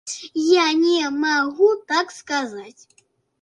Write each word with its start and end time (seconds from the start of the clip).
Я 0.53 0.63
не 0.83 1.09
магу 1.25 1.69
так 1.93 2.15
сказаць! 2.19 2.81